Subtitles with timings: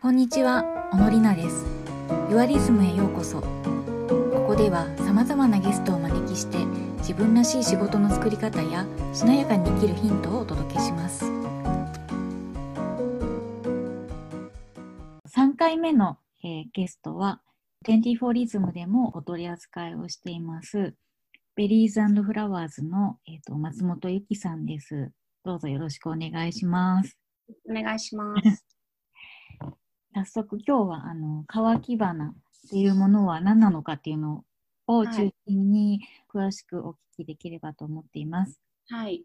[0.00, 0.62] こんにちは、
[0.92, 1.66] 小野里奈です。
[2.30, 3.40] ユアリズムへようこそ。
[3.40, 3.46] こ
[4.48, 6.58] こでは様々なゲストをお招きして、
[6.98, 11.24] 自分らしい仕事の作り方やしなやかに生きるヒントをお届けします。
[15.26, 16.17] 3回目の、
[16.78, 17.40] ゲストは、
[17.88, 20.94] ユアリズムでもお取り扱いをしています、
[21.56, 25.10] ベリーズフラワーズの、えーと松本由紀さんです。
[25.44, 27.18] どうぞよろしくお願いします。
[27.68, 28.64] お願いします。
[30.14, 32.34] 早速今日はあの乾き花っ
[32.70, 34.44] ていうものは何なのかっていうの
[34.86, 38.60] をはい中心に詳しくお聞きできればと思っています。
[38.88, 39.20] はい。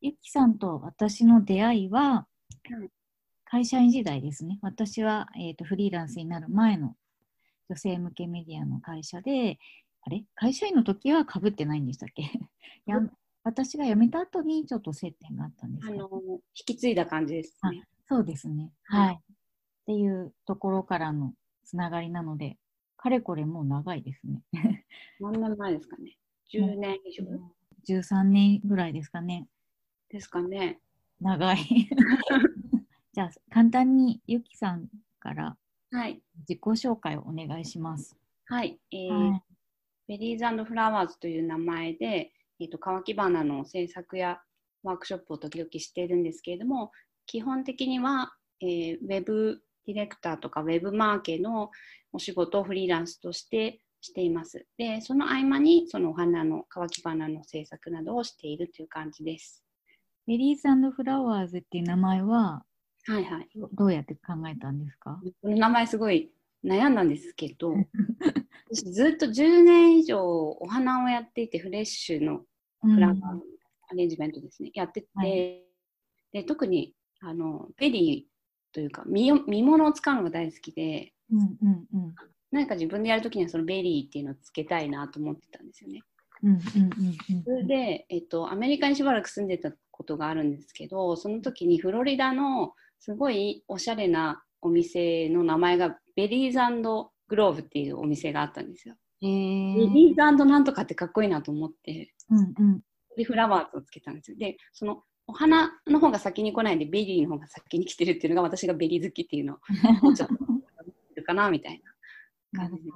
[0.00, 2.26] ゆきさんと私の出会いは
[2.68, 2.90] うん
[3.50, 4.60] 会社員時代ですね。
[4.62, 6.94] 私は、えー、とフリーランスになる前の
[7.68, 9.58] 女性向けメディアの会社で、
[10.02, 10.24] あれ？
[10.36, 12.30] 会社員の時はかぶってないんでしたっけ？
[12.86, 13.10] やん
[13.42, 17.88] 私が辞めた後にちょっと接点があったんですかあの、引き継いだ感じですね。
[18.06, 18.70] そうですね。
[18.84, 19.16] はいはい。
[19.16, 19.20] っ
[19.86, 22.56] ていうところからのつながりなので、
[22.96, 24.42] かれこれもう長いですね。
[25.18, 26.16] 何年前ですかね
[26.52, 27.24] ？10年以上
[27.88, 29.48] ？13年ぐらいですかね。
[30.08, 30.78] ですかね。
[31.20, 31.58] 長い。
[33.12, 35.56] じゃあ、簡単にゆきさんから
[35.90, 36.22] はい。
[36.48, 38.16] 自己紹介をお願いします。
[38.46, 38.78] はい。
[38.92, 39.42] えーはい
[40.08, 44.40] ベリーズフラワーズという名前で、えー、と乾き花の制作や
[44.82, 46.90] ワークショップを時々しているんですけれども、
[47.26, 51.70] 基本的には、えーウェブディレクターとかウェブマーケの
[52.12, 54.66] お仕事をフリーランスとしてしています。
[54.76, 59.64] で、その合間にそのお花の乾き花の制作などをしているという感じです。
[60.26, 62.64] ベリーズフラワーズっていう名前は
[63.10, 63.48] はいはい。
[63.56, 65.20] どどうやって考えたんですか？
[65.42, 66.30] この名前すごい
[66.64, 67.74] 悩んだんですけど
[68.70, 72.44] 私ずっと10年以上お花をやっていてフレッシュの
[72.82, 72.94] うん。
[72.94, 73.42] フラワーの
[73.88, 75.66] アレンジメントですね、やってて、はい。
[76.32, 82.14] で特にあのベリーというか実を実物を使うのが大好きでうんうんうん。
[82.52, 86.02] 何か自分でやるときにはそのベリーっていうのをつけたいなと思ってたんですよね。
[86.42, 86.58] うんうん
[87.34, 87.42] うん。
[87.44, 96.58] それで、えっと、アメリカにしばらく住んでたことがあるんですけどその時にフロリダのすごいおしゃれなお店の名前がベリーズ
[97.28, 98.94] グローブっていうお店があったんですよ。
[99.22, 102.80] えーベリーズなんとかってかっこいいなと思ってうんうん
[103.16, 104.36] でフラワーズをつけたんですよ。
[104.38, 109.58] でそのお花の方が先に来ないでベリーの方が先に来てるっていうのが私がベリー好きっていうの
[110.02, 110.34] をちょっと
[111.14, 111.82] るかなみたい
[112.52, 112.90] な感じで。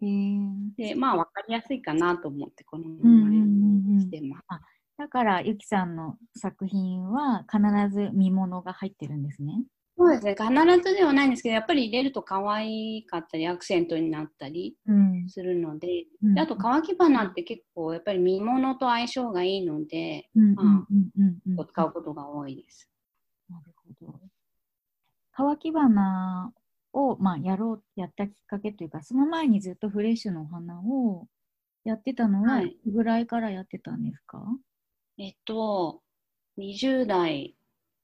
[0.00, 4.44] えーでまあ分かりやすいかなと思ってこの名うんうんうん前うんにしてます。
[4.98, 7.60] だから、ゆきさんの作品は必
[7.94, 9.62] ず見物が入ってるんですね。
[9.96, 15.28] そうですね必ずではないんですけどやっぱり入れると可愛かったりアクセントになったりうん。
[15.28, 22.88] するのでうんであと乾き花って結構やっぱり見物と相性がいいので、使うことが多いです。
[23.50, 24.20] なるほど。
[25.32, 26.52] 乾き花
[26.92, 31.26] を、まあ、やろう、やったきっかけというか、その前にずっとフレッシュのお花を
[31.84, 34.42] やってたのは、はいぐらいからやってたんですか？
[35.18, 36.02] えっと
[36.56, 37.54] 20代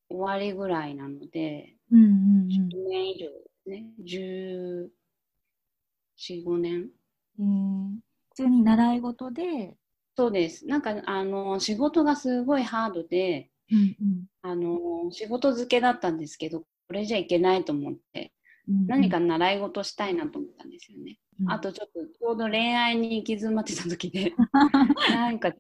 [0.09, 3.87] 終わりぐらいなのでうんうん10年以上ですね。
[3.99, 6.91] 1415年
[7.39, 7.95] うん。
[7.97, 8.05] えー
[8.35, 9.77] 普通に習い事で、
[10.17, 10.67] そうです。
[10.67, 14.27] なんかあの仕事がすごいハードでうんうん。
[14.43, 18.33] あの仕事漬けだったんですけどこれじゃいけないと思って
[18.69, 18.87] うんうん。
[18.89, 21.17] 何か習い事したいなと思ったんですよね。
[21.41, 21.51] うん。
[21.51, 24.35] あとちょっとちょうど恋愛に行き詰まってた時で
[25.11, 25.53] なんか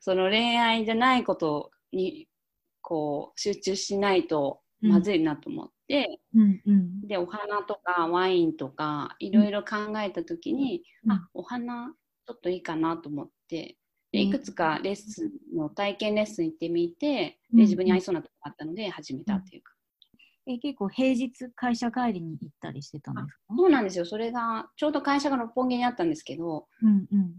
[0.00, 2.28] その恋愛じゃないことに
[2.82, 7.06] こう集中しないとまずいなと思って、うんうん。
[7.06, 11.12] でお花とかワインとかいろいろ考えた時に、うん。
[11.12, 11.94] あお花
[12.26, 13.76] ちょっといいかなと思って
[14.12, 14.28] でうん。
[14.28, 17.58] いくつかレッスンの体験レッスン行ってみてうん。
[17.58, 19.75] で自分に合いそうなとこがあったので始めたっていうか。
[20.48, 23.54] え結構平日会社帰りに行ったりしてたんですか？
[23.56, 24.04] そうなんですよ。
[24.04, 27.34] それが、ちょうど会社が六本木にあったんですけど、うんうん。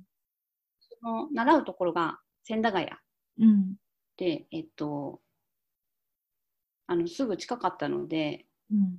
[0.79, 2.91] その習うところが千駄ヶ谷
[3.39, 3.75] うん。
[4.17, 5.21] で、えっと、
[6.87, 8.97] あの、すぐ近かったので、うん。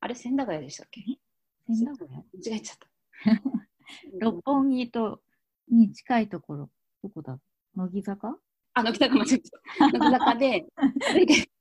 [0.00, 1.02] あれ千駄ヶ谷でしたっけ？
[1.68, 2.10] 千駄ヶ谷？
[2.16, 2.88] 間違えちゃった。
[4.20, 5.20] 六本木と
[5.68, 6.70] に近いところ、
[7.02, 7.38] どこだ？
[7.74, 8.38] 乃木坂？
[8.74, 9.98] あ、乃木坂間違えた。
[9.98, 10.66] 乃木坂で
[11.12, 11.50] 歩いて、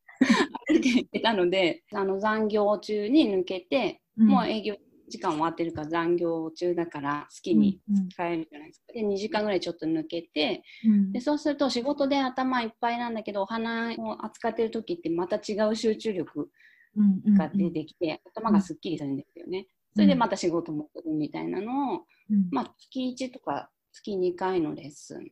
[0.67, 4.75] 歩いて行ってたので、あの残業中に抜けて、もう営業
[5.09, 8.93] 時間終わってるから残業中だから好きにうん帰るじゃないですか。
[8.93, 11.11] で、2時間ぐらいちょっと抜けて、うん。
[11.11, 16.49] でそうすると仕事で頭いっぱいなんだけどお花を扱ってる時ってまた違う集中力
[16.95, 19.67] うんうんが出てきて、頭がすっきりするんですよね。
[19.95, 22.47] それでまた仕事もするみたいなのを、うん。
[22.51, 25.31] まあ、月1とか月2回のレッスン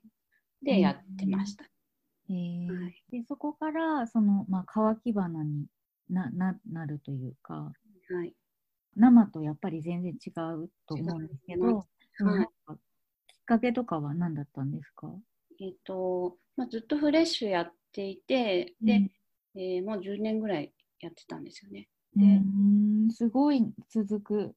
[0.64, 1.66] でやってました。
[2.30, 2.74] えー。
[2.74, 3.04] はい。
[3.12, 5.66] でそこからその、まあ、乾き花に
[6.10, 7.72] なななるというか
[8.10, 8.34] はい。
[8.96, 11.86] 生とやっぱり全然違うと思うんですけど、
[12.20, 12.48] はい。
[13.28, 15.14] きっかけとかは何だったんですか？
[15.60, 19.04] えっ、と、まあ、ずっとフレッシュやっていて、で、
[19.56, 21.88] えーもう10年ぐらいやってたんですよね。
[22.16, 24.56] うでん、すごい続く。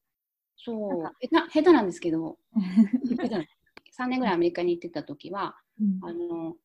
[0.57, 1.27] そう。
[1.27, 2.37] 下手下手なんですけど、
[3.09, 3.45] 下手な
[3.91, 5.99] 3年ぐらいアメリカに行ってた時は、うん。
[6.01, 6.55] あの、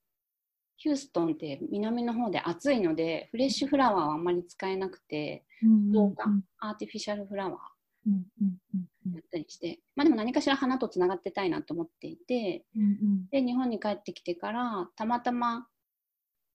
[0.77, 6.43] ヒューストンって南の方で暑いので、フレッシュフラワーはあんまり使えなくて、うん動画うん。
[6.59, 7.59] アーティフィシャルフラワ
[8.07, 9.13] うんうんうんうん。
[9.13, 15.67] ーやったりして、まあでも何かしら花とつながってたいなと思っていて、うんで、日本に帰ってきてから、たまたま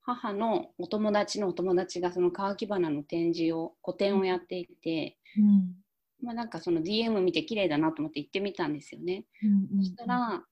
[0.04, 5.76] 母のお友達のお友達がその乾き花の展示を、個展をやっていて、うん。
[6.24, 9.26] まあなんかその DM 見て綺麗だなと思って行ってみたんですよね。
[9.44, 9.84] うんうん。
[9.84, 10.44] そしたら、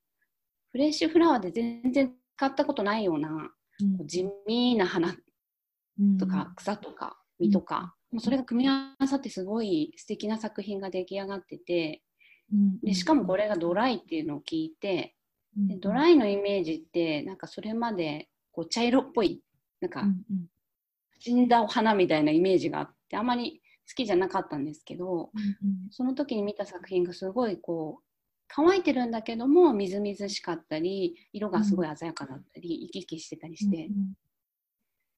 [0.71, 3.51] フレッシュフラワーで全然使ったことないような、
[3.81, 4.07] うん。
[4.07, 5.15] 地味な花
[5.99, 6.17] うん。
[6.17, 12.01] とか草とか実とか、もうそれが組み合わさってすごい素敵な作品が出来上がってて、
[12.51, 12.79] うん。
[12.81, 15.15] でしかもこれがドライっていうのを聞いて、
[15.57, 15.67] うん。
[15.67, 19.41] でドライのイメージってなんかそれまでこう茶色っぽい
[19.81, 20.03] なんか
[21.19, 25.89] 死んだお花みたいなイメージがあってあまり好きじゃなかったんですけどうん。
[25.91, 28.08] その時に見た作品がすごいこう
[28.49, 34.13] 乾いてるんだけどもみずみずしかったり色がすごい鮮やかだったり、生き生きしてたりして、うん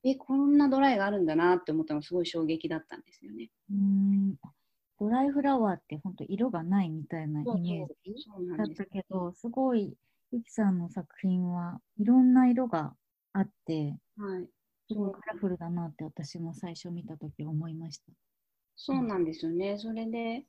[0.03, 3.51] えこんなドライがあるんだなって思ったのがすごい衝撃だったんですよね。
[3.69, 4.35] うん。
[4.99, 8.25] ドライフラワーって本当色がないみたいなイメージ
[8.57, 9.95] だったけど、すごい、
[10.31, 12.95] ゆきさんの作品はいろんな色が
[13.33, 14.47] あって、はい。
[14.87, 18.11] すごいカラフルだなって私も最初見たとき思いました。
[18.75, 19.77] そうなんですよね。
[19.77, 20.45] それで、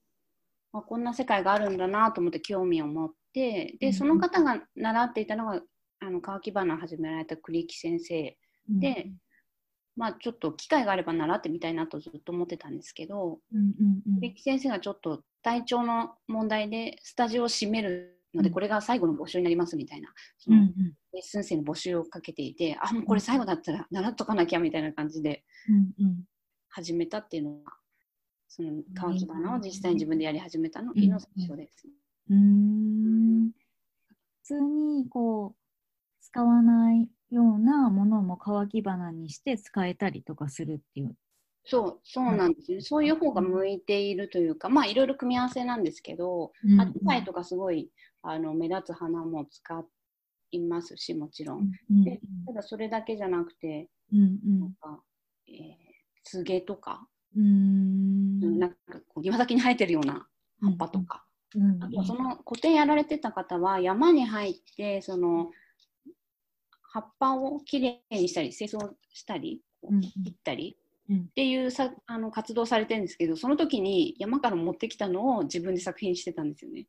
[0.72, 3.92] あ、こんな世界があるんだなと思って興味を持って、で、うん。
[3.92, 5.60] その方が習っていたのが、
[6.00, 8.36] あの、乾き花を始められた栗木先生。
[8.69, 9.10] で
[9.96, 14.14] まあ、ちょっと機会があれば習ってみたいなとずっと思ってたんですけど、うんうんうん。
[14.20, 18.54] 栗木先生がちょっと体調の問題でスタジオを閉めるので、うん。
[18.54, 20.08] これが最後の募集になりますみたいな、
[20.38, 20.72] そのうんうん。
[21.12, 25.72] レッスン生の募集をかけていて、あ、もうこれ最後だったら習っとかなきゃみたいな感じでう
[26.02, 26.25] んうん。
[26.70, 27.72] 始めたっていうのが、
[28.54, 30.93] その乾き花を実際に自分でやり始めたの。
[30.94, 31.08] うん。
[31.08, 31.88] の最初です。
[32.28, 33.50] うーん。
[33.50, 33.54] 普
[34.43, 35.56] 通にこう
[36.20, 41.16] 使わないようなものも乾き花にして使えたりとかするっていう。
[41.64, 42.82] そう、そうなんですよね。
[42.82, 46.78] そういう方が向いているというか、まあいろいろ組み合わせなんですけど、うん。
[46.78, 47.90] アジサイとかすごい
[48.20, 49.84] あの目立つ花も使
[50.50, 51.54] いますし、もちろ。
[51.54, 51.60] うん。
[51.62, 52.04] んうん。
[52.04, 54.60] でただそれだけじゃなくて、うん。
[54.60, 55.02] なんか、
[55.49, 55.75] えー、
[56.22, 57.43] つげとか、うん。
[58.43, 58.76] うんなんか
[59.08, 60.26] こう岩崎に生えてるような
[60.61, 61.25] 葉っぱとか、
[61.55, 65.50] うんあとはその個展やられてた方は山に入ってその
[66.82, 69.61] 葉っぱをきれいにしたり清掃したり
[70.25, 70.76] 切ったり
[71.11, 71.20] うん。
[71.20, 76.87] っていうさあの活動されてるんですけどその時に山から持ってきたのを自分で作品してたんですよね。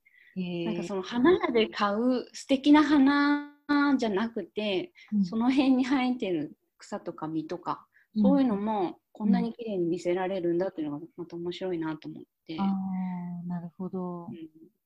[0.65, 3.51] なんかその花屋で買う素敵な花
[3.97, 5.25] じゃなくてうん。
[5.25, 12.57] その辺に生えてる草とか実とかそういうのもこんなに綺麗に見せられるんだっていうのがまた面白いなと思って。
[12.59, 14.31] ああ、なるほどう。
[14.31, 14.35] ん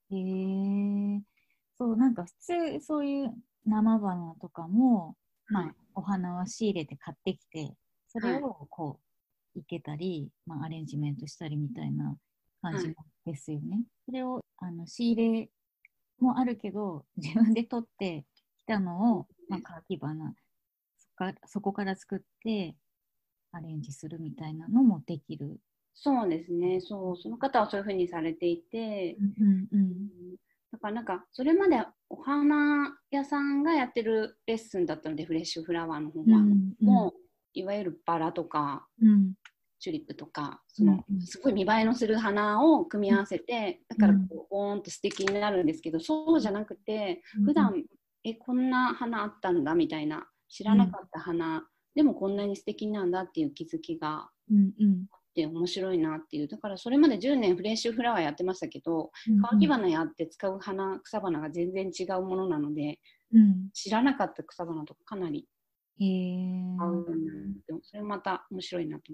[0.10, 1.22] へえ。
[1.78, 3.34] そう、なんか普通、そういう
[3.66, 5.16] 生花とかも、
[5.50, 7.74] まはいあ、お花は仕入れて買ってきて、
[8.08, 9.00] それはいをこ
[9.56, 12.16] う、生けたり、まあ、アレンジメントしたりみたいな
[12.62, 12.94] 感じ
[13.26, 13.82] ですよね。
[14.06, 15.50] それを、あの、仕入れ
[16.20, 18.26] もあるけど、 自分で取って
[18.58, 20.36] きたのを、まあ、乾き花、
[21.46, 22.76] そこから作って、
[23.52, 25.60] アレンジするみたいなのもできる。
[25.94, 26.80] そうですね。
[26.80, 27.18] そう。
[27.18, 30.36] その方はそういうふうにされていて、うんうん
[30.72, 37.20] だからなんかそれまでお花屋さんがやってるレッスンだったのでフレッシュフラワーの方は、うんもう
[37.54, 39.34] いわゆるバラとかうん
[39.80, 47.84] チューリップとかそのうんすごい見栄えのする花を組み合わせて、だからこうボーンと素敵になるんですけどそうじゃなくて普段、
[48.24, 51.66] えこんな花あったんだみたいな知らなかった花、
[51.98, 55.08] でもこんなに素敵なんだっていう気づきがうんうん。
[55.12, 56.48] あって面白いなっていう。
[56.48, 63.00] だからそれまで10年フレッシュフラワーやってましたけどうん乾き花やって使う花草花が全然違うものなので
[63.34, 63.70] うん。
[63.74, 65.48] 知らなかった草花とかかなり
[66.00, 66.06] へ
[67.82, 69.12] それまた面白いなと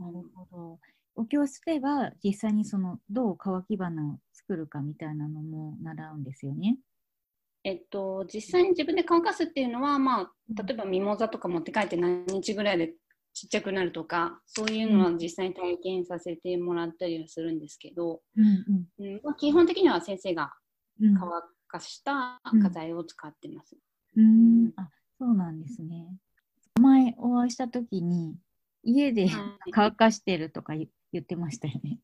[0.00, 0.78] 思なるほど。
[1.14, 6.78] お教室では実際にそのどう乾き花を作るかみたいなのも習うんですよね。
[7.64, 12.94] えっと実際に自分で乾かすっていうのはまあ例えばミモザとか持って帰って何日ぐらいで
[13.34, 19.20] ちっちゃくなるとかそういうのは実際に体験させてもらったりはするんですけど、うんうん。
[19.22, 20.52] まあ、基本的には先生が
[21.00, 21.14] うん。
[21.18, 21.28] 乾
[21.68, 23.76] かした画材を使ってます。
[24.16, 24.72] うん。
[24.76, 26.06] あそうなんですね。
[26.80, 28.36] 前お会いした時に
[28.82, 29.70] 家ではい。
[29.72, 31.98] 乾かしてるとか言言ってましたよね。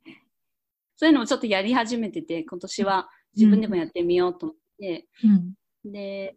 [0.97, 5.06] そういうのをちょっとやり始めてて今年は自分でもやってみようと思って、
[5.85, 5.92] うん。
[5.92, 6.35] で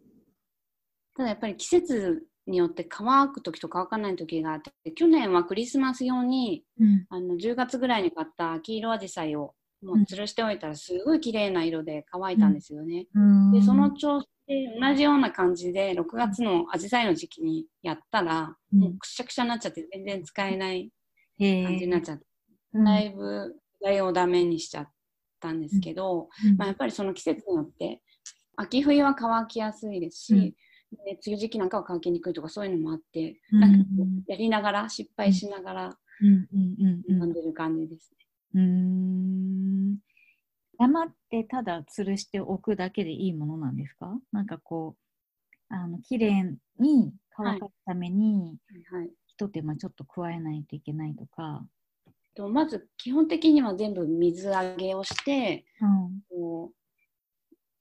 [1.14, 7.06] ただやっぱり季節によって乾く時と乾かない時があって去年はクリスマス用にうん。
[7.10, 13.06] あの10月ぐらいに買った黄色アジサイをもう吊るしておいたらすごい綺麗な色で乾いたんですよね。
[13.14, 13.52] うん。
[13.52, 18.80] でその調子で同じような感じで6月のアジサイの時期にやったら、うん。
[18.80, 20.90] もうくしゃくしゃになっちゃって全然使えない
[21.38, 22.24] へ感じになっちゃって、
[22.74, 22.84] うん。
[22.84, 24.88] だいぶ材をダメにしちゃっ
[25.40, 26.56] たんですけど、うん。
[26.56, 28.00] まあ、やっぱりその季節によって
[28.56, 30.38] 秋冬は乾きやすいですし、うん。
[31.04, 33.60] で梅雨時期なんかは乾きにくいとかそういうのもあって、うん。
[33.60, 33.78] なんか
[34.26, 36.76] やりながら失敗しながらうんうん
[37.08, 38.26] うん飲んでる感じですね。
[38.54, 39.98] うーん。
[40.78, 44.18] 黙ってただ吊るしておくだけでいいものなんですか？
[44.32, 44.96] なんかこ
[45.70, 48.56] うあの綺麗に乾かすために、
[48.90, 49.10] はい。
[49.26, 51.66] 一手間ちょっと加えないといけないとか、
[52.34, 56.20] とまず基本的には全部水揚げをしてうん。
[56.28, 56.74] こう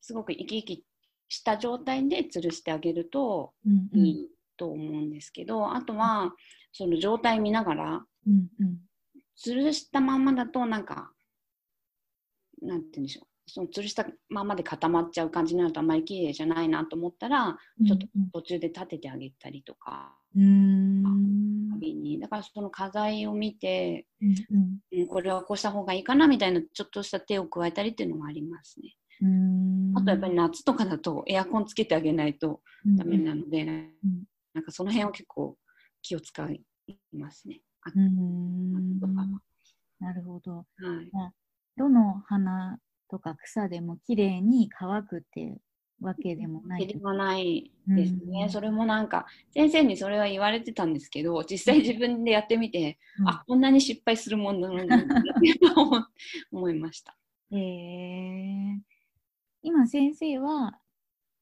[0.02, 0.86] すごく生き生き
[1.30, 4.06] した状態で吊るしてあげるとうんうん。
[4.06, 6.34] いいと思うんですけど、あとは
[6.74, 8.78] その状態見ながらうんうん。
[9.38, 11.12] 吊るしたまんまだとなんか
[12.62, 13.28] なんて言うんでしょう。
[13.48, 21.70] その吊るしたまんまで固まっちゃう感じになるとあんまり綺麗じゃないなと思ったら、ちょっと途中で立ててあげたりとか、うーん。
[21.74, 22.20] 旅に。
[22.20, 24.36] だからその課題を見て、うん。
[25.00, 28.96] うん、これはこうした方がいいかなみたいなちょっとした手を加えたりっていうのもありますね。
[29.22, 29.94] うん。
[29.96, 33.66] あとやっぱり夏とかだとエアコンつけてあげないとダメなので、
[34.54, 35.58] なんかその辺は結構
[36.02, 36.62] 気を使い
[37.14, 37.62] ますね。
[37.84, 38.74] あうん。
[40.00, 40.58] なるほど。
[40.58, 41.12] はい。
[41.78, 45.58] どの花とか草でも綺麗に乾くって
[46.02, 48.50] わけでもないではないですね、うん。
[48.50, 53.30] それもなんか先生にそれは言われてたんですけど実際自分でやってみて、うん。
[53.30, 55.60] あこんなに失敗するもんなのにって
[56.52, 57.16] 思 いました。
[57.52, 58.80] へえ
[59.64, 60.78] 今先生は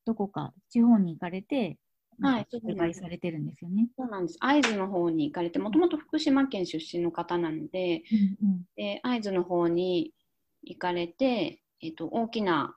[0.05, 1.77] どこか地方に行かれて、
[2.21, 3.87] はい栽培されてるんですよね。
[3.97, 4.37] そうなんです。
[4.39, 8.03] 会津の方に行かれてもともと福島県出身の方なので
[8.41, 10.11] うんで会津の方に
[10.63, 12.75] 行かれて、えっと大きな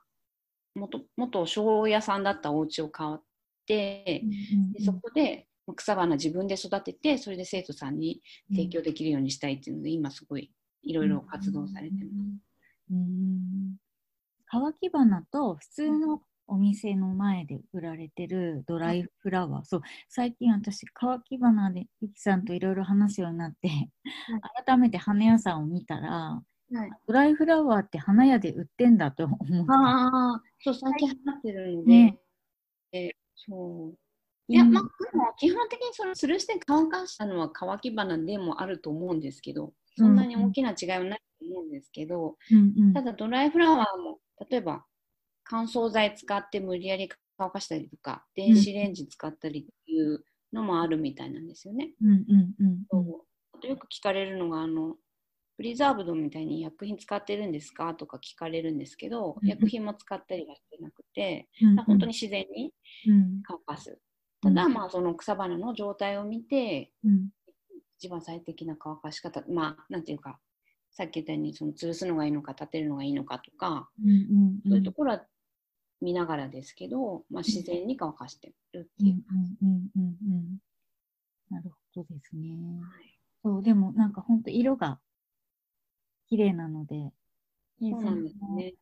[0.75, 3.19] 元元庄屋さんだったお家を買っ
[3.67, 4.23] て、
[4.73, 12.05] でそこで草花自分で育ててそれで生徒さんに提供できるようにしたいっていうので、今すごいいろいろ活動されてます。
[12.91, 13.82] うんうん
[14.53, 23.69] 乾き花と普通のお店の前で売られてるドライフラワー、そう最近私乾き花でゆきさんといろいろ話すようになって、
[24.65, 26.39] 改めて花屋さんを見たら
[26.71, 26.91] はい。
[27.07, 32.19] ドライフラワーって花屋で売ってんだと思ってああ、そう、最近流行ってるので、ね。
[32.91, 33.97] えそう。
[34.47, 42.93] いや、まあ、でも基本的にその吊るして乾かしたのは乾き花でもあると思うんですけど、そんなに大きな違いはないと思うんですけど、うんうん。
[42.93, 44.85] ただドライフラワーも、例えば
[45.43, 50.23] 乾燥剤使って無理やり乾かしたりとか、電子レンジ使ったりっていう
[50.53, 51.91] のもあるみたいなんですよね。
[52.01, 52.83] うんうんうん
[53.65, 54.97] よく聞かれるのが、あの、
[55.55, 62.73] プリザーブドみたいに薬品使ってるんですかとか聞かれるんですけど、うん薬品も使ったりはしてなくて、うん本当に自然に
[63.07, 63.41] うん。
[63.43, 63.99] 乾かす。
[64.43, 64.55] うん。
[64.55, 67.29] ただ、まあ、その草花の状態を見て、うん。
[67.97, 70.39] 一番最適な乾かし方、まあ、なんていうか、
[70.93, 75.25] さっき言ったように、その吊るすのがいいのか、立てるのがいいのかとか、うんうんそういうところは
[76.01, 79.23] 見ながらですけど、まあ、自然に乾かしてるってうんいう
[79.61, 79.65] う。
[79.65, 80.57] んうんうんうん
[81.49, 82.49] なるほどですね。
[82.81, 84.99] はいそう、でもなんか本当色が
[86.29, 87.11] 綺麗なので、
[87.81, 88.73] そうなんですね。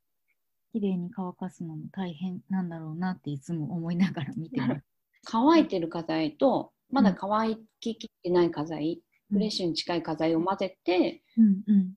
[0.71, 4.81] 綺麗に乾かすのも大変なんだろうなっていつも思いながら見てます。
[5.25, 9.01] 乾いてる花材と、まだ乾ききってない花材、
[9.31, 11.93] フレッシュに近い花材を混ぜて、うんうん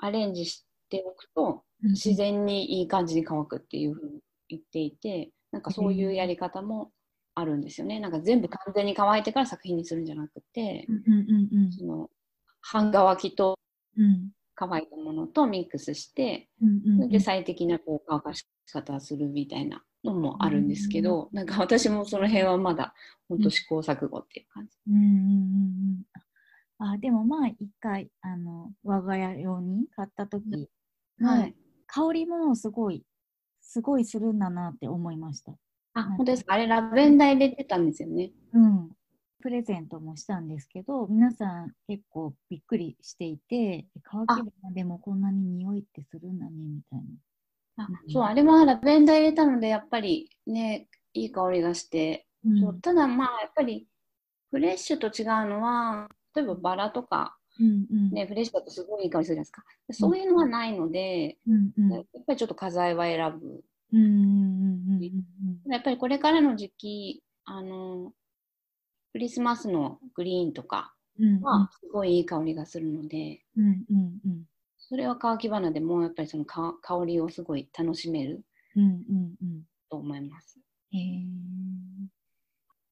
[0.00, 6.90] アレンジしておくと、うん自然にいい感じに乾くっていうふうに言っていて、なんかそういうやり方も
[7.34, 8.00] あるんですよね。
[8.00, 12.10] なんか全部完全に乾いてから作品にするんじゃなくて、うんうんうんその
[12.60, 13.58] 半乾きと
[13.96, 14.30] うん。
[14.60, 16.50] 乾いたものとミックスして、
[17.08, 22.92] で最適なこう乾かし方をするみたいなのもあるんですけど、なんか私もその辺はまだ
[23.26, 24.76] 本当試行錯誤っていう感じ。
[24.86, 26.02] うんうんうんうん
[26.82, 30.68] あでもまあ一回あの我が家用に買った時
[31.20, 31.54] のはい。
[31.86, 33.04] 香りもすごい
[33.60, 35.52] すごいするんだなって思いました。
[35.94, 36.54] あ、本当ですか？
[36.54, 38.30] あれラベンダー入れてたんですよね。
[38.52, 38.90] うん。
[39.42, 47.00] プレゼントもしたんですけど、皆さん結構びっくりしていて、乾き花でもこんなに匂いってするんだねみたい
[47.76, 47.84] な。
[47.84, 53.86] あそう、あれはラベンダー入れたので、やっぱりね、いい香りがして、うんそうただまあ、やっぱり
[54.50, 58.10] フレッシュと違うのは、例えばバラとか、うんうん。
[58.10, 59.64] ね、フレッシュだとすごいいい香りするじゃないですか。
[59.92, 61.92] そういうのはないので、うんうん。
[61.92, 63.64] やっぱりちょっと花材は選ぶ。
[63.92, 65.02] うんうんうんうん
[65.66, 68.12] うんやっぱりこれからの時期、あの、
[69.12, 74.44] クリスマスのグリーンとかうんはすごいいい香りがするので、うんうんうん。
[74.78, 78.44] それは乾き花でもやっぱりそのか香りをすごい楽しめる
[78.76, 79.62] うんうんうん。
[79.90, 80.58] と思います。
[80.92, 81.24] へえ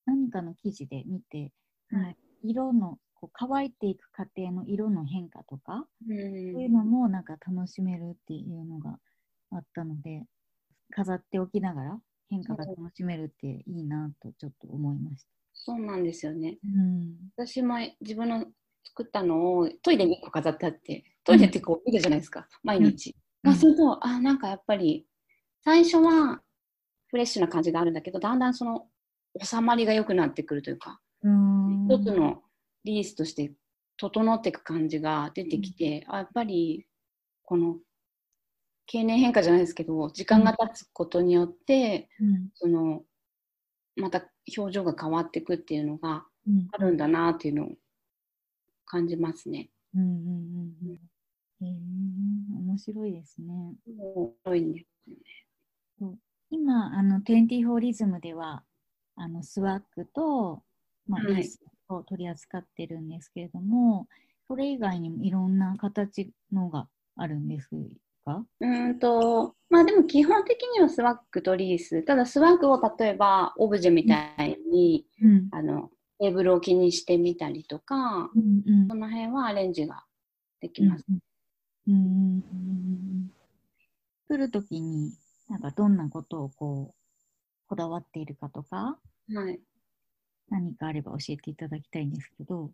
[0.06, 1.52] 何かの記事で見て、
[1.90, 2.16] はい。
[2.42, 8.98] 色のこう乾いていく過程の色の変化とか、うんそういうのもなんか楽しめるっていうのが
[9.50, 10.24] あったので
[10.90, 11.98] 飾っておきながら
[12.30, 15.30] 変化が楽しめるっていいなとちょっと思いました。
[15.54, 16.58] そうなんですよね。
[16.64, 18.46] うん私も自分の
[18.84, 23.10] 作ったのをトイレに1個飾ってあって、トイレってこう見るじゃないですか、毎日。
[23.44, 25.06] うんあすると、あ、なんかやっぱり、
[25.62, 26.40] 最初は
[27.06, 28.88] フレッシュな感じがあるんだけど、だんだんその
[29.40, 32.42] 収まりが良くなってくるというか、うん一つの
[32.88, 33.52] リースとして
[33.98, 36.86] 整っていく感じが出てきて、あやっぱり
[37.44, 37.76] この
[38.86, 42.48] 経年変化じゃないですけど時間が経つことによって、うん。
[42.54, 43.02] その
[43.96, 44.22] また
[44.56, 46.68] 表情が変わっていくっていうのがうん。
[46.72, 47.68] あるんだなっていうのを
[48.86, 49.68] 感じますね。
[49.94, 50.98] うんうんうん
[51.60, 51.66] うん。
[51.66, 51.74] へえ
[52.56, 53.74] 面白いですね。
[53.86, 55.10] 面白いんです
[56.00, 56.18] よね。
[56.50, 58.64] 今、あの、24リズムでは、
[59.16, 60.62] あの、スワッグと、
[61.06, 61.44] まあ、はい
[61.88, 64.06] を取り扱ってるんですけれども、
[64.46, 67.68] それ以外にもいろんな形のがあるんです
[68.24, 68.44] か？
[68.60, 74.14] うーんとまあでも基本的にはスワッグとリースただスワッグを例えばオブジェみた
[74.44, 75.48] いに、うん。
[75.50, 75.90] あの
[76.20, 80.02] テーブル置きにしてみたりとか、うんうんその辺はアレンジが
[80.60, 81.04] できうんます。
[81.08, 81.18] うん
[81.86, 81.98] うんう
[82.44, 83.30] ん
[84.28, 85.14] 来るときに、
[85.48, 86.94] なんかどんなことをこう、
[87.66, 88.98] こだわっているかとか、
[89.32, 89.58] はい。
[90.50, 92.70] 何かあれば教えていただきたいんですけど。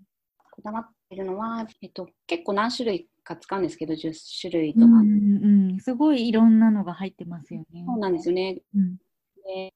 [0.52, 4.86] こだわっているのは、えっと、結構何種類か使うんですけど、10種類とか。
[4.86, 7.84] うんうん、すごいいろんなのが入ってますよね。
[7.86, 8.60] そうなんですよね。
[8.74, 8.96] うん
[9.44, 9.72] で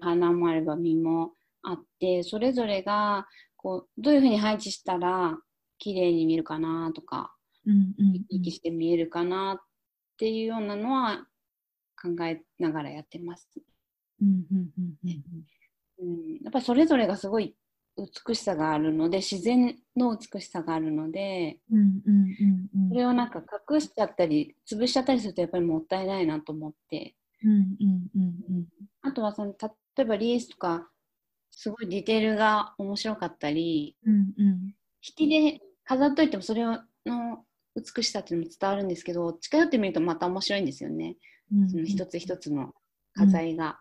[0.00, 5.38] 花もあれば実もあって、それぞれがこうどういうふうに配置したら
[5.78, 7.34] 綺麗に見えるかなとか、
[7.66, 9.58] うんうん生き生きして見えるかなっ
[10.16, 11.26] ていうようなのは
[12.00, 13.48] 考えながらやってます。
[14.20, 15.22] うんうんうんうん
[16.02, 17.54] うん、やっぱりそれぞれがすごい
[18.26, 21.90] 美しさがあるので自然の美しさがあるのでうんうん
[22.74, 22.88] うんうん。
[22.88, 27.14] それをなんか隠しちゃったり潰しちゃったりするとやっぱりもったいないなと思って。
[27.44, 28.66] うんうんうんうん。
[29.02, 30.88] あとはその例えばリースとか
[31.50, 41.16] すごいディテールが面白かったりうんうん引きで飾っといてもそれの美しさっていうのも伝わるんですけど近寄ってみるとまた面白いんですよね。
[41.52, 42.72] うんその一つ一つの
[43.14, 43.80] 花材が、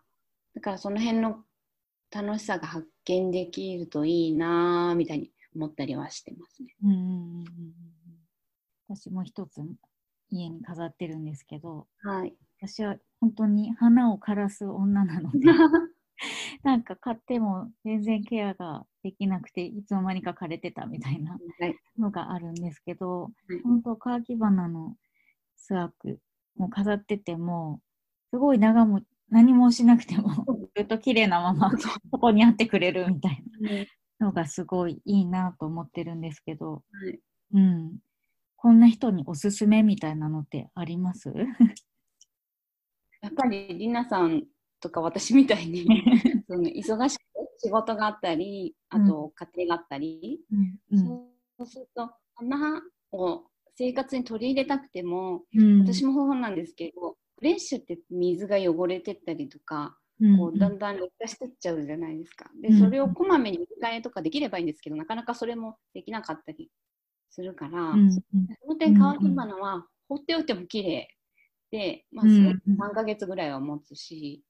[0.56, 1.46] だからその辺の
[2.14, 6.76] 楽しさが発見できるといいなぁみたいに思ったりはしてますね。
[6.84, 7.46] うん
[8.90, 9.62] 私も一つ
[10.30, 12.34] 家に飾ってるんですけどはい。
[12.60, 15.40] 私は本当に花を枯らす女なので
[16.64, 21.76] なんか買っても全然ケアができなくていつの間にか枯れてたみたいなはい。
[21.98, 24.96] のがあるんですけど、はい本当乾き花の
[25.56, 26.20] スワーク
[26.56, 27.82] も飾ってても
[28.30, 30.46] すごい長も何もしなくても
[30.76, 33.86] ずっと綺麗なままそこにあってくれるみたいな。
[34.22, 36.80] のがすごいいいなと思ってるんですけど、は
[37.10, 37.20] い。
[37.54, 37.98] うん、
[38.56, 41.34] こんな人におすすめみたいなのってあります？
[43.22, 44.44] やっぱりりなさん
[44.80, 45.88] とか私みたいに
[46.48, 47.22] その忙しく
[47.58, 50.80] 仕事があったり、あと家庭があったり、うん。
[50.92, 52.82] うんそうすると花
[53.12, 53.44] を
[53.76, 60.01] 生活に取り入れたくても、うん私もそうなんですけど、フレッシュって水が汚れてったりとか、うん
[60.38, 62.50] こうだんだん劣化してっちゃうじゃないですか。
[62.62, 66.70] で、うんそれをこまめに見替えとかできればいいんですけど、なかなかそれもできなかったり
[67.30, 68.12] するから、うんうん。
[68.12, 68.22] そ
[68.68, 71.08] の点、乾き花は放っておいても綺麗
[71.72, 74.44] で、まあ、うん3ヶ月ぐらいは持つし、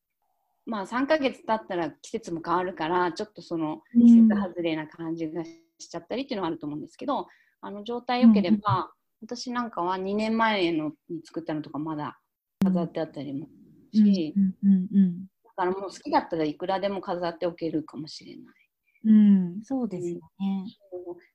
[0.66, 4.02] まあ3ヶ月経ったら季節も変わるから、ちょっとそのうん。
[4.06, 5.52] 季節外れな感じがし
[5.90, 7.28] ちゃったりっていうのはあると思うんですけど、
[7.62, 12.20] あの状態良ければ、私なんかは2年前のに作ったのとかまだ
[12.64, 13.48] 飾ってあったりも
[13.94, 18.56] し、うんうんうんだからもう好きだったらいくらでも飾っておけるかもしれない。
[19.04, 20.66] うん、そうですよね。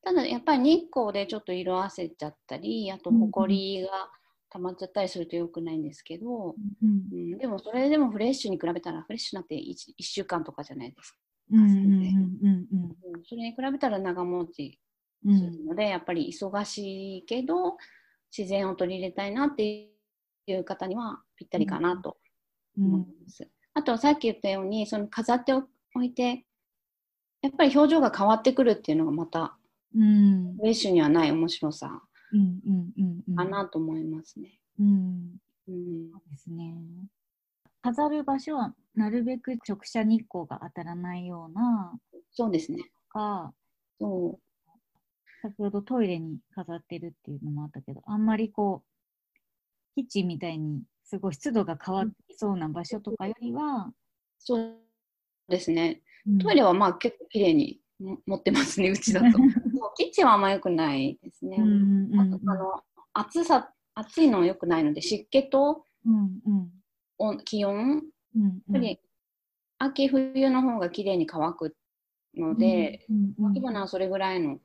[0.05, 3.89] ただやっぱり日光でちょっと色あせちゃったり、あとうんほこりが
[4.51, 11.19] 溜まっちゃったりすると良くないんですけど、うんうん、でもそれでもフレッシュに比べたらフレッシュなんて 1, 1週間とかじゃないですか。
[11.53, 12.67] うんうんするので、うんうん
[13.29, 14.81] それに比べたら長持ち
[15.25, 17.77] うんするので、やっぱり忙しいけど
[18.37, 19.91] 自然を取り入れたいなって
[20.47, 22.17] いう方にはぴったりかなと
[22.79, 23.49] うん思います。
[23.77, 26.47] あとさっき言ったようにその飾っておいて
[27.43, 29.59] やっぱり表情が変わってくるっていうのがまた
[29.95, 32.03] うんウェッシュにはない面白さ
[33.37, 34.59] かなと思いますね。
[34.81, 34.87] うん
[35.69, 36.75] うんそうですね。
[37.83, 41.93] 飾る場所はなるべく直射日光が当たらないような
[42.33, 42.79] そうですね。
[43.11, 43.53] か、
[44.01, 44.39] そ
[45.43, 49.41] 先ほどトイレに飾ってるっていうのもあったけど、あんまりこう、
[49.95, 53.95] キッチンみたいにすごい湿度が変わってそうな場所とかよりは、う
[54.39, 54.75] そう
[55.49, 56.03] ですね。
[56.27, 56.39] うん。
[56.39, 59.39] トイレはまあ結構綺麗にも持ってますね、 うちだと。
[59.97, 61.57] キッチンはあんま良くないですね。
[61.59, 66.43] うんうんうんあとあの暑さ暑いのは良くないので湿気とうん
[67.19, 68.03] う気温。
[68.35, 69.01] うんやっぱり
[69.79, 71.77] 秋冬の方が綺麗に乾く
[72.35, 74.59] ので、うんうんうん秋花はそれぐらいの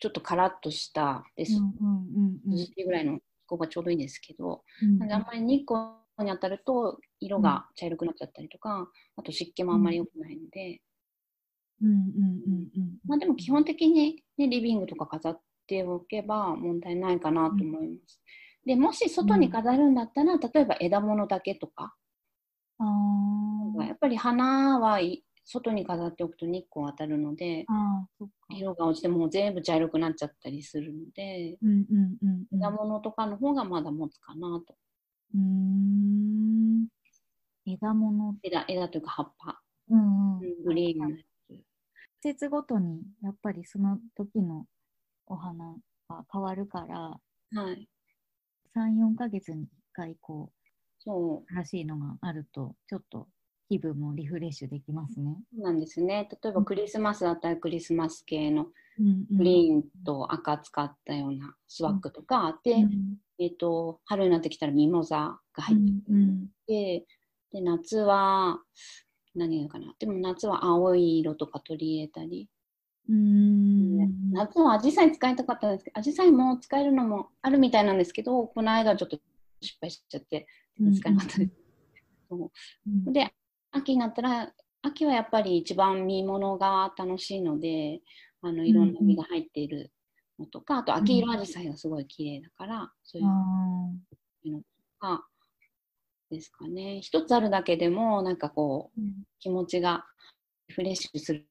[0.00, 2.56] ちょっとカラッとしたです、うんうんうん。
[2.56, 4.98] 涼しいぐらいの気候がちょうどいいんですけど、うん。
[4.98, 5.80] なんであんまり日光
[6.18, 10.80] に当たると色が茶色くなっちゃったりとか、あと湿気もあんまり良くないので、
[11.80, 18.20] うんうんうんうんまあでも基本的に、ね、リビングとか飾っておけば問題ないかなと思います。
[18.66, 21.94] でもし外に飾るんだったら、例えば枝物だけとか、
[22.78, 23.82] あー。
[23.84, 27.64] やっぱり花はい外に飾っておくと日光当たるので。
[28.50, 32.56] 色が落ちてもう全部茶色くなっちゃったりするので、うんうんうんうん。
[32.56, 34.74] 枝物とかの方がまだ持つかなと。
[35.34, 36.88] うーん。
[37.66, 38.34] 枝物。
[38.42, 40.42] 枝枝というか葉っぱ、うんうん。
[40.42, 41.16] うんグリーンのや
[41.48, 41.64] 季
[42.22, 44.66] 節ごとにやっぱりその時の
[45.26, 45.76] お花
[46.08, 47.20] が変わるから、
[47.52, 47.56] つ。
[47.56, 47.88] はい。
[48.74, 50.50] 3、4ヶ月に1回こ
[50.98, 53.28] そう新しいのがあると、ちょっと
[53.68, 55.36] 気分もリフレッシュできますね。
[55.52, 56.28] そうなんですね。
[56.42, 58.68] 例えばクリスマスだったらクリスマス系の
[59.30, 63.18] グリーンと赤使ったようなスワッグとか、で、うん。
[63.38, 66.48] えっと春になってきたらミモザが入ってうんうん。
[66.66, 67.06] て、
[67.52, 68.60] で夏は
[69.34, 69.94] 何がかな。
[69.98, 72.48] でも夏は青い色とか取り入れたり、
[73.08, 79.18] うーん夏はアジサイ使いたかったんですけどアジサイも使えるのもあるみたいなんですけどこの間ちょっと
[79.60, 80.46] 失敗しちゃって
[80.94, 81.52] 使えなかったです。
[82.30, 83.12] うん。
[83.12, 83.32] で
[83.72, 84.52] 秋になったら
[84.82, 88.00] 秋はやっぱり一番見物が楽しいので
[88.42, 89.90] あのいろんな実が入っている
[90.38, 93.30] のとか、あと秋色アジサイがすごい綺麗だから、そういうあ
[94.46, 94.64] のと
[95.00, 95.26] か
[96.30, 99.04] ですかね一つあるだけでもなんかこうー
[99.40, 100.04] 気持ちが
[100.68, 101.44] リフレッシュする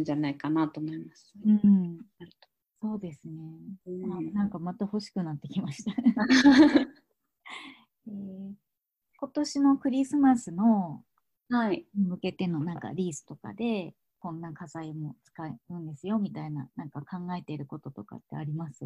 [0.00, 1.32] んじゃないかなと思います。
[1.44, 1.98] うん
[2.82, 3.32] そうですね。
[3.86, 5.92] うんあなんかまた欲しくなってきました。
[8.06, 8.52] えー
[9.22, 11.04] 今年のクリスマスの
[11.50, 18.84] 向けてのなんかリースとかでこんな火災も使うんですよみたいななんか考えていることとかってあります、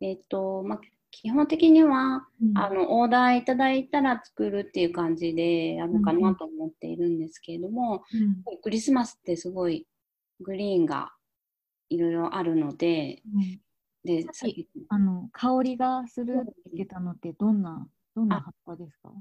[0.00, 0.80] えっ、とまあ
[1.12, 2.56] 基本的にはうん。
[2.56, 8.04] あのオーダーいただいたら作るっていう感じでやるのかなと思っているんですけれども、
[8.46, 8.60] うん。
[8.62, 9.86] クリスマスってすごい
[10.40, 11.12] グリーンが
[11.88, 13.60] いろいろあるので、うん。
[14.04, 19.12] でさっきあの香りがするって言ってたのってどんなどんな葉っぱですか？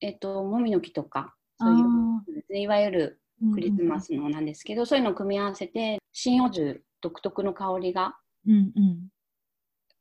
[0.00, 8.16] えっと、もみの木とか、そういういわゆるークリスマスのなんですけど、そういうのを組み合わせて、針葉樹独特の香りが
[8.46, 9.08] うんうん。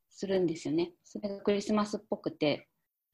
[0.09, 0.93] するんですよね。
[1.03, 2.67] それがクリスマスっぽくて、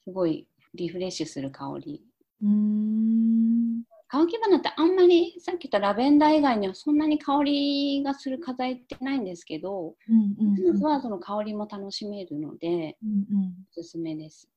[0.03, 2.03] すごいリフレッシュする香り。
[2.41, 3.83] うーん。
[4.07, 14.47] 乾き花ってあんまりさっき言ったラベンダー以外にはそんなに香りがする花材ってないんですけど、うんうんクリスマスはその香りも楽しめるので、うんおすすめです。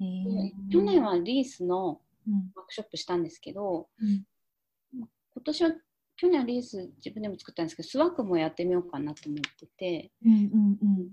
[0.00, 2.03] うんへでー去年はリースのうん
[2.54, 4.24] ワークショップしたんですけど、うん。
[5.34, 5.70] 今年は
[6.16, 11.08] 去年はリース自分でも作ったんですけどスワッグもやってみようかなと思ってて、うんうんうん。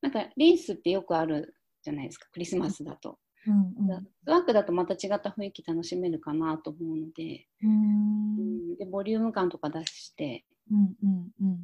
[0.00, 4.06] なんかリースってよくあるじゃないですかクリスマスだと、うんうん。
[4.24, 8.38] スワッグだとまた違った雰囲気楽しめるかなと思うので,、うーん。
[8.38, 8.42] う
[8.74, 11.58] ん、でボリューム感とか出してうんうんうん。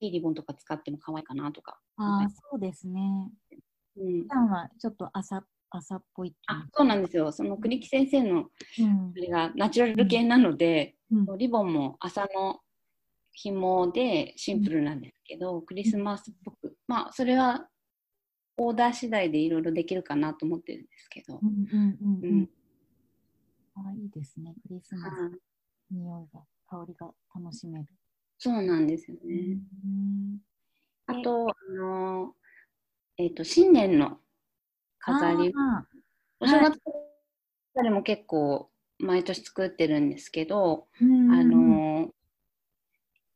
[0.00, 3.30] いいリボンとか使っても可愛いかなとか、ああそうですね。
[3.96, 4.22] うん。
[4.22, 5.46] 普、段はちょっと朝朝っ
[6.14, 7.32] ぽいっていあそうなんですよ。
[7.32, 8.46] その栗木先生の
[8.80, 9.12] うん。
[9.14, 11.38] それがナチュラル系なので、うん。
[11.38, 12.60] リボンも朝の
[13.32, 17.68] 紐でシンプルなんですけど、クリスマスっぽく、まあそれは
[18.56, 21.40] オーダー次第でいろいろできるかなと思ってるんですけど。
[23.78, 24.54] あいいですね。
[24.66, 25.32] クリスマスはい。
[25.90, 27.86] 匂いが香りが楽しめる。
[28.38, 29.58] そうなんですようね。
[29.86, 30.38] ん。
[31.06, 32.34] あと、あの
[33.18, 34.18] えっ、と、新年の
[35.06, 35.86] 飾り、あ
[36.40, 36.80] お正月
[37.74, 42.10] 飾りも結構毎年作ってるんですけど、あの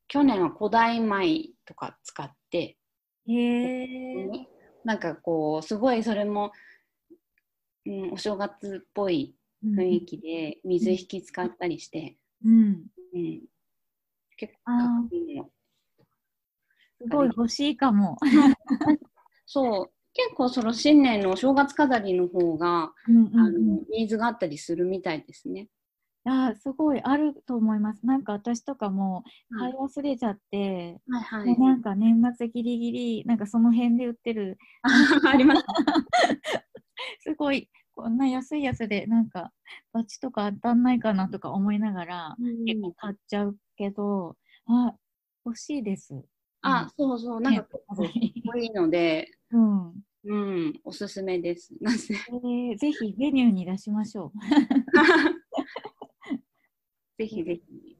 [0.08, 2.76] 去年は古代米とか使って、
[3.28, 4.30] へえ。
[4.84, 6.50] なんかこうすごいそれも、
[7.86, 12.86] うん、お正月っぽい雰囲気で水引き使ったりして、うん。
[13.14, 13.40] うん、
[14.36, 15.50] 結構かっこいいの。
[16.98, 18.16] すごい欲しいかも。
[19.46, 23.58] そう結構その新年のお正月飾りの方が、うんうんうんあの
[23.90, 25.68] ニーズがあったりするみたいですね。
[26.24, 28.04] あすごいあると思います。
[28.04, 29.24] なんか私とかも
[29.58, 34.58] 買い忘れちゃって、はいはいもうなんか年末ギリギリ、なんかその辺で売ってる、
[35.26, 35.64] あります。
[37.20, 39.52] すごい、こんな安いやつで、なんか
[39.92, 44.94] バチとか当たんないかなとか思いながら、結構買っちゃうけど、あ、
[45.46, 46.22] 欲しいです。
[46.62, 50.02] あ、そうそう、なんかこいいので、うん。
[50.24, 51.72] うん、おすすめです。
[51.80, 54.32] なんでえーぜひメニューに出しましょ
[57.18, 57.96] ぜひぜひ。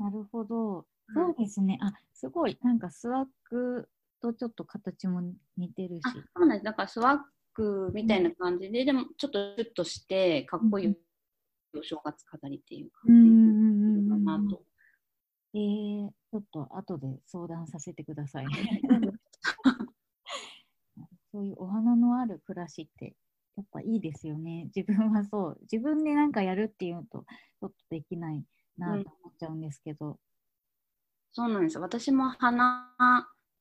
[0.00, 0.02] う。
[0.02, 0.86] なるほど。
[1.14, 1.78] そうですね。
[1.80, 2.58] あ、すごい。
[2.62, 3.88] なんかスワッグ
[4.20, 5.22] とちょっと形も
[5.56, 6.12] 似てるしあ。
[6.12, 6.64] そうなんです。
[6.64, 7.18] だからスワッ
[7.54, 10.96] グみたいな感じで、でもちょっとシュッとして、かっこいい
[11.78, 13.24] お正月飾りっていううんうん
[14.02, 14.64] 感じかうんうんうんなと。
[15.54, 18.46] えー、ちょっと後で相談させてください。
[21.34, 23.16] そういうお花のある暮らしって
[23.56, 24.70] やっぱいいですよね。
[24.74, 25.58] 自分はそう。
[25.62, 27.24] 自分でなんかやるっていうと
[27.60, 28.44] ちょっとできない
[28.78, 29.04] なと思っ
[29.36, 30.20] ちゃうんですけど。
[31.32, 31.78] そうなんです。
[31.80, 32.88] 私も花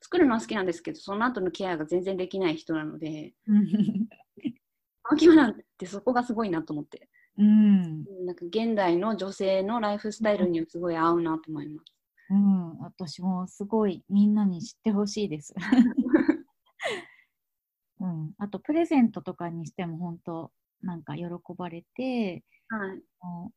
[0.01, 3.33] 作るのは好きなんですけど、その後のケアが全然できない人なので、
[5.09, 7.09] 秋花ってそこがすごいなと思って。
[7.39, 11.91] うん、なんか現代の女性のライフスタイルにはすごい合うなと思います。
[12.29, 15.55] うん、私もすごいみんなに知ってほしいです。
[18.03, 21.25] うん、あとプレゼントとかにしても本当なんか喜
[21.57, 23.01] ばれて、はい。
[23.21, 23.51] あの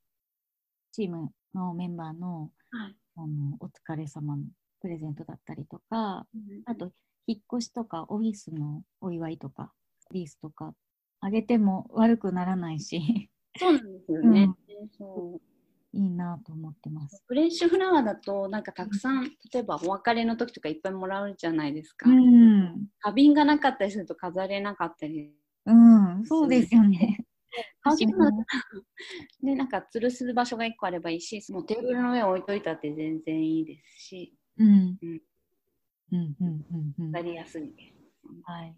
[0.92, 2.96] チームのメンバーのはい。
[3.16, 4.44] あのお疲れ様の
[4.80, 6.26] プレゼントだったりとか、
[6.66, 6.92] あと
[7.26, 9.72] 引っ越しとかオフィスのお祝いとか、
[10.12, 10.74] リースとか
[11.20, 14.54] あげても悪くならないし、そうなんですよね。
[14.96, 15.55] そう
[15.96, 17.22] いいなと思ってます。
[17.26, 22.08] フレッシュフラワーだとなんかたくさん例えばお別れの時とかいっぱいもらうじゃないですか。
[22.08, 25.32] うん、花瓶がなかったりすると飾れなかったり。
[25.64, 27.26] うん、そうですよね。
[27.82, 28.30] 乾き花
[29.42, 34.98] でなんか吊るす場所が1個あればいいしもうテーブルの上置いといたって全然いいですしうん。
[35.02, 35.20] うん
[36.12, 36.66] うんうん
[36.98, 37.12] うんうん。
[37.12, 37.94] やりやすいです。
[38.44, 38.74] はい。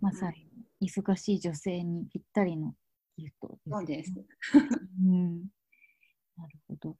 [0.00, 2.74] まさに忙しい女性にぴったりの
[3.16, 4.12] ギフトです、そうです。
[5.04, 5.44] うん。
[6.38, 6.96] なるほど。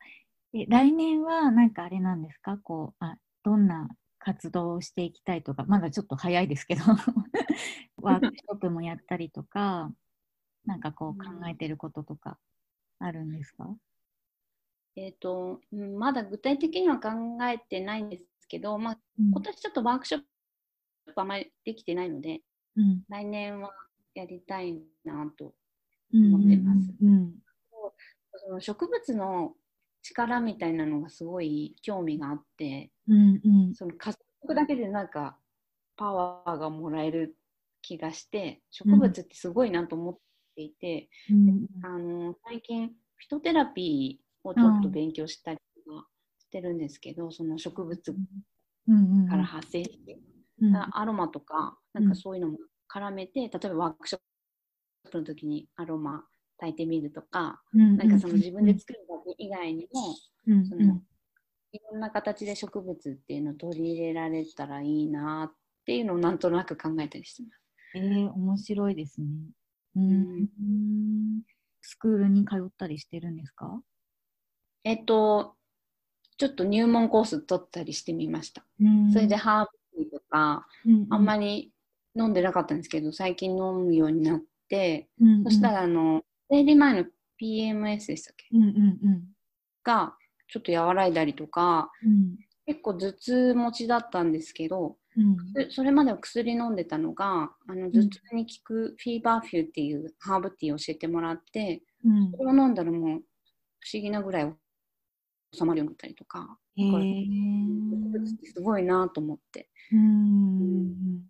[0.55, 2.59] え、来年はなんかあれなんですか？
[2.59, 6.83] こう、あ、どんな活動をしていきたいとか、まだちょっと早いですけど、
[7.99, 9.93] ワークショップもやったりとか、
[10.67, 12.39] なんかこう考えてることとか
[12.99, 13.77] あるんですか？
[14.97, 17.11] えっ、と、うんまだ具体的には考
[17.47, 20.23] えてないんですけど、まあ、今年ちょっとワークショッ
[21.15, 22.41] プあまりできてないので、
[22.77, 23.03] うん。
[23.09, 23.71] 来年は
[24.15, 25.55] やりたいなと。
[26.13, 26.93] うん思ってます。
[27.03, 27.35] うん
[28.49, 29.53] その植物の
[30.03, 33.75] 力みたいなのがすごい興味があって、うんうん。
[33.75, 35.37] その家族だけでなんか
[35.97, 37.37] パワーがもらえる
[37.83, 40.19] 気がして、植物ってすごいなと思っ
[40.57, 46.07] ていて、うんあの最近フィトテラピーをちょっと勉強したりとか
[46.39, 48.17] してるんですけど、その植物
[48.89, 50.19] うんうんから発生して、
[50.63, 52.59] うんアロマとかなんかそういうのも
[52.91, 54.21] 絡めて、例えばワークショッ
[55.11, 56.25] プの時にアロマ
[56.59, 60.15] 炊いてみるとか、うんなんかその自分で作るだけ以外にも、
[60.47, 61.01] うんその
[61.73, 67.63] いろんな形で植物っていうのを取り入れられたらいいなっていうのをなんとなく考えたりしてます。
[67.95, 69.27] えー、面白いですね。
[69.97, 70.03] うん。
[70.03, 71.43] うん。
[71.83, 73.81] スクールに通ったりしてるんですか、
[74.85, 75.55] えっと、
[76.37, 78.65] ちょっと入門コース取ったりしてみました。
[78.81, 79.13] うん。
[79.13, 79.67] それでハー
[79.97, 81.73] ブティーとか、うんあんまり
[82.17, 85.45] 飲んでなかったんですけど、最近飲むようになって、うん。
[85.45, 87.05] そしたらあの、生理前の
[87.41, 88.47] PMS でしたっけ？
[88.53, 89.25] うんうんうん。
[89.85, 90.15] が
[90.49, 92.37] ちょっと和らいだりとか、うん。
[92.67, 95.53] 結構頭痛持ちだったんですけど、うん。
[95.53, 102.33] でそれまでは薬飲んでたのが、あの頭痛に効くフィーバーフューっていうハーブティーを教えてもらって、うん。
[102.33, 103.21] それを飲んだらもう
[103.81, 104.55] 不思議なぐらい
[105.53, 109.71] 収まるようになったりとか、へ植ーすごいなと思って。
[109.93, 111.23] うん。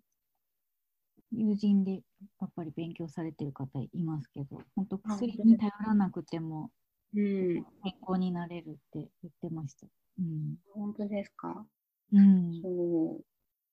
[1.31, 2.01] 友人で
[2.41, 6.71] やっぱり勉強されてる方いますけど、本当薬に頼らなくても
[7.15, 7.53] うん、
[7.83, 9.87] 健康になれるって言ってました。
[10.19, 11.65] うん本当ですか？
[12.13, 13.21] うんそ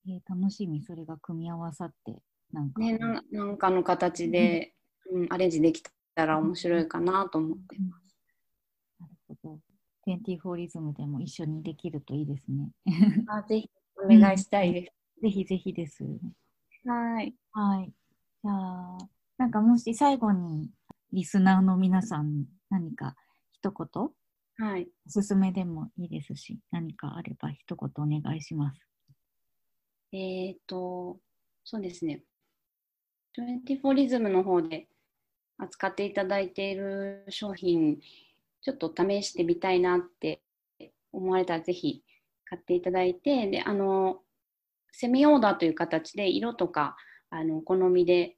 [0.08, 2.72] えー楽しみ、それが組み合わさって、なんう。
[2.72, 2.80] か。
[2.80, 4.72] ね、ななんかの形で、
[5.10, 5.82] うんアレンジでき
[6.14, 8.16] たら面白いかなと思ってます。
[9.00, 9.60] なるほど。
[10.06, 12.70] 24リズムでも一緒にできるといいですね。
[13.26, 14.92] あぜひお願いしたいです。
[15.22, 16.04] ぜひぜひです。
[16.84, 17.34] はい。
[17.52, 17.92] はい。
[18.46, 18.98] じゃあ、
[19.38, 20.70] なんかもし最後に
[21.12, 23.16] リスナーの皆さん何か
[23.50, 24.68] 一言？
[24.68, 24.86] はい。
[25.04, 28.80] おすすめでもいいですし、何かあれば一言お願いします。
[30.12, 31.18] えっ、と、
[31.64, 32.22] そうですね。
[33.36, 34.86] 24リズムの方で
[35.58, 37.98] 扱っていただいている商品、
[38.60, 40.40] ちょっと試してみたいなって
[41.10, 42.04] 思われたら、ぜひ
[42.44, 44.20] 買っていただいて、で、あの、
[44.92, 46.96] セミオーダーという形で色とか、
[47.30, 48.36] あの、お好みで、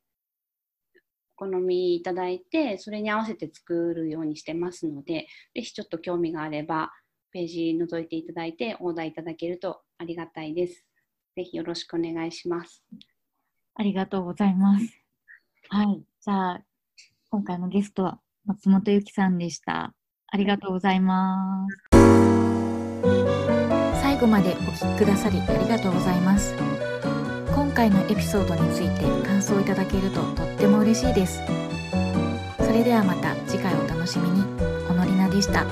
[1.37, 6.93] お好みいただいて、それに合わせて作るようにしてますので、ぜひちょっと興味があれば、
[7.31, 10.85] ページ覗いていただいて、オーダーいただけるとありがたいです。
[11.37, 12.83] ぜひよろしくお願いします。
[13.75, 14.85] ありがとうございます。
[15.69, 16.03] はい。
[16.21, 16.65] じゃあ、
[17.31, 19.95] 今回のゲストは松本ゆきさんでした。
[20.27, 21.99] ありがとうございます。
[24.03, 26.55] 最後までお聞きくださりありがとうございます。
[27.79, 31.41] 今回のエピソードについて感想いただけるととっても嬉しいです。
[32.59, 34.43] それではまた次回お楽しみに。
[34.89, 35.65] ほのりなでした。